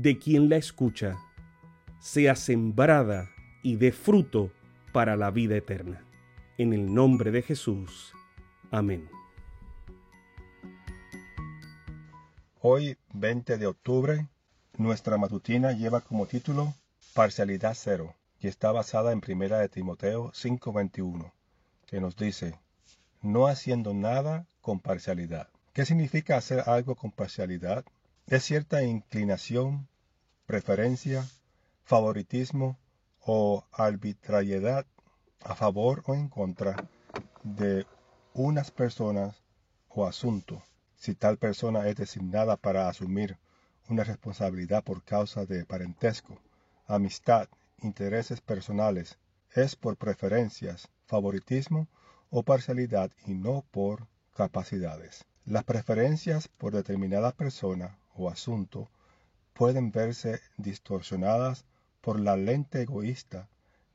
de 0.00 0.16
quien 0.16 0.48
la 0.48 0.54
escucha, 0.54 1.18
sea 1.98 2.36
sembrada 2.36 3.30
y 3.64 3.74
dé 3.74 3.90
fruto 3.90 4.52
para 4.92 5.16
la 5.16 5.32
vida 5.32 5.56
eterna. 5.56 6.04
En 6.56 6.72
el 6.72 6.94
nombre 6.94 7.32
de 7.32 7.42
Jesús. 7.42 8.12
Amén. 8.70 9.08
Hoy, 12.60 12.96
20 13.12 13.58
de 13.58 13.66
octubre, 13.66 14.28
nuestra 14.76 15.18
matutina 15.18 15.72
lleva 15.72 16.00
como 16.00 16.26
título 16.26 16.74
Parcialidad 17.12 17.74
Cero 17.76 18.14
y 18.38 18.46
está 18.46 18.70
basada 18.70 19.10
en 19.10 19.20
Primera 19.20 19.58
de 19.58 19.68
Timoteo 19.68 20.30
5:21, 20.32 21.32
que 21.86 22.00
nos 22.00 22.14
dice, 22.14 22.54
no 23.20 23.48
haciendo 23.48 23.94
nada 23.94 24.46
con 24.60 24.78
parcialidad. 24.78 25.48
¿Qué 25.72 25.84
significa 25.84 26.36
hacer 26.36 26.62
algo 26.68 26.94
con 26.94 27.10
parcialidad? 27.10 27.84
Es 28.30 28.44
cierta 28.44 28.82
inclinación, 28.82 29.88
preferencia, 30.44 31.26
favoritismo 31.84 32.78
o 33.24 33.64
arbitrariedad 33.72 34.84
a 35.40 35.54
favor 35.54 36.02
o 36.04 36.14
en 36.14 36.28
contra 36.28 36.90
de 37.42 37.86
unas 38.34 38.70
personas 38.70 39.42
o 39.88 40.04
asunto, 40.04 40.62
si 40.94 41.14
tal 41.14 41.38
persona 41.38 41.88
es 41.88 41.96
designada 41.96 42.58
para 42.58 42.90
asumir 42.90 43.38
una 43.88 44.04
responsabilidad 44.04 44.84
por 44.84 45.02
causa 45.04 45.46
de 45.46 45.64
parentesco, 45.64 46.38
amistad, 46.86 47.48
intereses 47.80 48.42
personales, 48.42 49.18
es 49.54 49.74
por 49.74 49.96
preferencias, 49.96 50.90
favoritismo 51.06 51.88
o 52.28 52.42
parcialidad 52.42 53.10
y 53.24 53.32
no 53.32 53.64
por 53.70 54.06
capacidades. 54.34 55.24
Las 55.46 55.64
preferencias 55.64 56.48
por 56.48 56.74
determinada 56.74 57.32
persona 57.32 57.98
o 58.18 58.28
asunto 58.30 58.90
pueden 59.52 59.90
verse 59.90 60.40
distorsionadas 60.56 61.64
por 62.00 62.20
la 62.20 62.36
lente 62.36 62.82
egoísta 62.82 63.48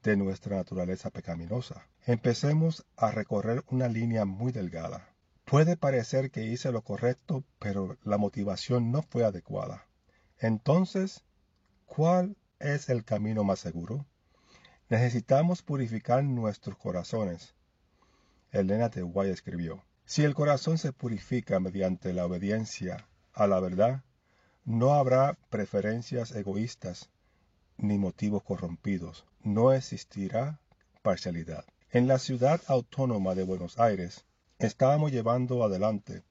de 0.04 0.18
nuestra 0.18 0.58
naturaleza 0.58 1.10
pecaminosa. 1.10 1.88
Empecemos 2.06 2.86
a 2.98 3.12
recorrer 3.12 3.64
una 3.70 3.88
línea 3.88 4.26
muy 4.26 4.52
delgada. 4.52 5.10
Puede 5.46 5.78
parecer 5.78 6.32
que 6.32 6.46
hice 6.46 6.72
lo 6.72 6.82
correcto, 6.82 7.44
pero 7.60 7.98
la 8.04 8.18
motivación 8.18 8.92
no 8.92 9.02
fue 9.02 9.24
adecuada. 9.24 9.86
Entonces, 10.40 11.24
¿cuál 11.86 12.36
es 12.60 12.90
el 12.90 13.06
camino 13.06 13.44
más 13.44 13.60
seguro? 13.60 14.06
Necesitamos 14.90 15.62
purificar 15.62 16.24
nuestros 16.24 16.78
corazones. 16.78 17.56
Elena 18.52 18.90
de 18.90 19.02
Guay 19.02 19.30
escribió, 19.30 19.84
Si 20.06 20.24
el 20.24 20.36
corazón 20.36 20.78
se 20.78 20.92
purifica 20.92 21.60
mediante 21.60 22.14
la 22.14 22.26
obediencia 22.26 23.08
a 23.34 23.48
la 23.48 23.60
verdad, 23.60 24.04
no 24.66 24.94
habrá 24.94 25.38
preferencias 25.50 26.32
egoístas 26.32 27.10
ni 27.78 27.98
motivos 27.98 28.44
corrompidos. 28.44 29.26
No 29.42 29.74
existirá 29.74 30.60
parcialidad. 31.02 31.66
En 31.92 32.08
la 32.08 32.18
ciudad 32.18 32.62
autónoma 32.68 33.36
de 33.36 33.44
Buenos 33.44 33.78
Aires, 33.78 34.26
estábamos 34.60 35.12
llevando 35.12 35.64
adelante 35.64 36.24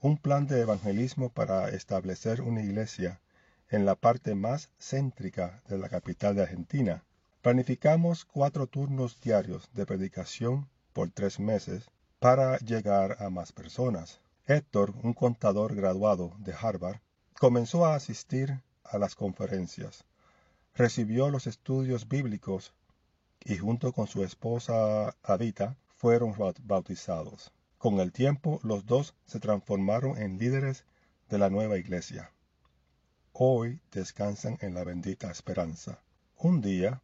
un 0.00 0.16
plan 0.16 0.46
de 0.46 0.60
evangelismo 0.60 1.30
para 1.30 1.70
establecer 1.70 2.40
una 2.40 2.62
iglesia 2.62 3.20
en 3.68 3.84
la 3.84 3.96
parte 3.96 4.34
más 4.34 4.70
céntrica 4.78 5.62
de 5.66 5.78
la 5.78 5.88
capital 5.88 6.36
de 6.36 6.42
Argentina. 6.42 7.02
Planificamos 7.42 8.24
cuatro 8.24 8.68
turnos 8.68 9.20
diarios 9.20 9.68
de 9.72 9.86
predicación 9.86 10.68
por 10.92 11.10
tres 11.10 11.40
meses 11.40 11.90
para 12.20 12.58
llegar 12.58 13.16
a 13.20 13.28
más 13.30 13.52
personas. 13.52 14.20
Héctor, 14.46 14.94
un 15.02 15.12
contador 15.12 15.74
graduado 15.74 16.32
de 16.38 16.54
Harvard, 16.54 17.00
comenzó 17.38 17.84
a 17.84 17.94
asistir 17.94 18.62
a 18.84 18.98
las 18.98 19.14
conferencias. 19.14 20.04
Recibió 20.74 21.30
los 21.30 21.46
estudios 21.46 22.08
bíblicos 22.08 22.72
y 23.44 23.58
junto 23.58 23.92
con 23.92 24.06
su 24.06 24.24
esposa 24.24 25.14
Adita 25.22 25.76
fueron 25.88 26.34
bautizados. 26.62 27.52
Con 27.78 28.00
el 28.00 28.12
tiempo 28.12 28.58
los 28.62 28.86
dos 28.86 29.14
se 29.26 29.38
transformaron 29.38 30.16
en 30.18 30.38
líderes 30.38 30.84
de 31.28 31.38
la 31.38 31.50
nueva 31.50 31.78
iglesia. 31.78 32.32
Hoy 33.32 33.80
descansan 33.92 34.56
en 34.60 34.74
la 34.74 34.84
bendita 34.84 35.30
esperanza. 35.30 36.00
Un 36.38 36.60
día, 36.62 37.02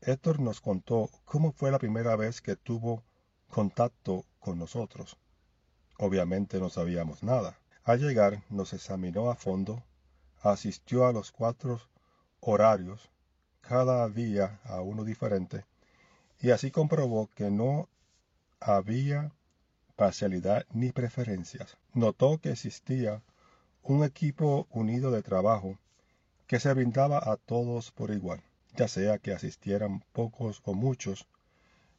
Héctor 0.00 0.40
nos 0.40 0.60
contó 0.60 1.10
cómo 1.24 1.52
fue 1.52 1.70
la 1.70 1.78
primera 1.78 2.16
vez 2.16 2.40
que 2.40 2.56
tuvo 2.56 3.02
contacto 3.48 4.24
con 4.38 4.58
nosotros. 4.58 5.18
Obviamente 5.98 6.58
no 6.58 6.70
sabíamos 6.70 7.22
nada. 7.22 7.58
Al 7.88 8.00
llegar 8.00 8.42
nos 8.50 8.74
examinó 8.74 9.30
a 9.30 9.34
fondo, 9.34 9.82
asistió 10.42 11.06
a 11.06 11.12
los 11.14 11.32
cuatro 11.32 11.80
horarios, 12.38 13.08
cada 13.62 14.06
día 14.10 14.60
a 14.64 14.82
uno 14.82 15.04
diferente, 15.04 15.64
y 16.38 16.50
así 16.50 16.70
comprobó 16.70 17.30
que 17.34 17.50
no 17.50 17.88
había 18.60 19.32
parcialidad 19.96 20.66
ni 20.70 20.92
preferencias. 20.92 21.78
Notó 21.94 22.36
que 22.36 22.50
existía 22.50 23.22
un 23.82 24.04
equipo 24.04 24.66
unido 24.70 25.10
de 25.10 25.22
trabajo 25.22 25.78
que 26.46 26.60
se 26.60 26.74
brindaba 26.74 27.16
a 27.24 27.38
todos 27.38 27.90
por 27.90 28.10
igual, 28.10 28.42
ya 28.76 28.86
sea 28.86 29.16
que 29.16 29.32
asistieran 29.32 30.04
pocos 30.12 30.60
o 30.66 30.74
muchos, 30.74 31.26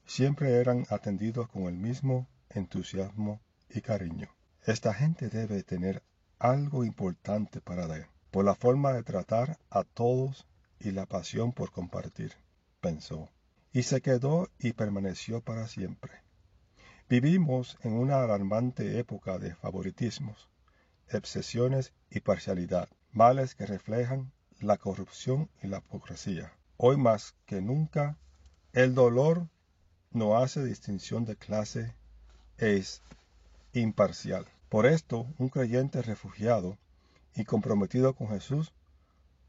siempre 0.05 0.51
eran 0.51 0.85
atendidos 0.91 1.49
con 1.49 1.63
el 1.63 1.77
mismo 1.77 2.27
entusiasmo 2.51 3.39
y 3.71 3.81
cariño. 3.81 4.29
Esta 4.69 4.93
gente 4.93 5.29
debe 5.29 5.63
tener 5.63 6.03
algo 6.37 6.85
importante 6.85 7.59
para 7.59 7.87
dar, 7.87 8.07
por 8.29 8.45
la 8.45 8.53
forma 8.53 8.93
de 8.93 9.01
tratar 9.01 9.57
a 9.71 9.83
todos 9.83 10.45
y 10.79 10.91
la 10.91 11.07
pasión 11.07 11.53
por 11.53 11.71
compartir, 11.71 12.33
pensó, 12.79 13.31
y 13.73 13.81
se 13.81 13.99
quedó 14.01 14.47
y 14.59 14.73
permaneció 14.73 15.41
para 15.41 15.67
siempre. 15.67 16.11
Vivimos 17.09 17.79
en 17.81 17.93
una 17.93 18.21
alarmante 18.21 18.99
época 18.99 19.39
de 19.39 19.55
favoritismos, 19.55 20.51
obsesiones 21.11 21.91
y 22.11 22.19
parcialidad, 22.19 22.89
males 23.11 23.55
que 23.55 23.65
reflejan 23.65 24.31
la 24.59 24.77
corrupción 24.77 25.49
y 25.63 25.67
la 25.67 25.79
hipocresía. 25.79 26.53
Hoy 26.77 26.95
más 26.97 27.33
que 27.47 27.59
nunca, 27.59 28.19
el 28.73 28.93
dolor 28.93 29.47
no 30.11 30.37
hace 30.37 30.63
distinción 30.63 31.25
de 31.25 31.37
clase, 31.37 31.95
es 32.59 33.01
imparcial. 33.73 34.45
Por 34.69 34.85
esto, 34.85 35.25
un 35.39 35.49
creyente 35.49 36.03
refugiado 36.03 36.77
y 37.35 37.43
comprometido 37.43 38.13
con 38.13 38.29
Jesús 38.29 38.71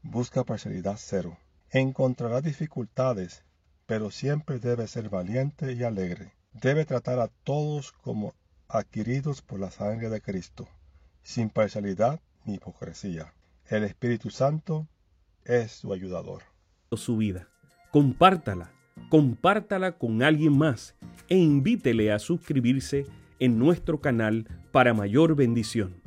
busca 0.01 0.43
parcialidad 0.43 0.95
cero. 0.97 1.37
Encontrará 1.69 2.41
dificultades, 2.41 3.43
pero 3.85 4.09
siempre 4.09 4.57
debe 4.57 4.87
ser 4.87 5.09
valiente 5.09 5.73
y 5.73 5.83
alegre. 5.83 6.33
Debe 6.53 6.85
tratar 6.85 7.19
a 7.19 7.27
todos 7.27 7.91
como 7.91 8.33
adquiridos 8.67 9.43
por 9.43 9.59
la 9.59 9.69
sangre 9.69 10.09
de 10.09 10.21
Cristo, 10.21 10.67
sin 11.21 11.51
parcialidad 11.51 12.19
ni 12.45 12.55
hipocresía. 12.55 13.31
El 13.67 13.83
Espíritu 13.83 14.31
Santo 14.31 14.87
es 15.45 15.71
su 15.71 15.93
ayudador. 15.93 16.41
Su 16.93 17.17
vida. 17.17 17.47
Compártala, 17.91 18.71
compártala 19.09 19.99
con 19.99 20.23
alguien 20.23 20.57
más 20.57 20.95
e 21.29 21.37
invítele 21.37 22.11
a 22.11 22.17
suscribirse 22.17 23.05
en 23.41 23.57
nuestro 23.57 23.99
canal 23.99 24.47
para 24.71 24.93
mayor 24.93 25.35
bendición. 25.35 26.00